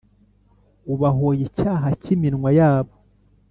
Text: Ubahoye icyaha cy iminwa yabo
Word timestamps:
Ubahoye 0.93 1.41
icyaha 1.49 1.87
cy 2.01 2.07
iminwa 2.15 2.49
yabo 2.59 2.93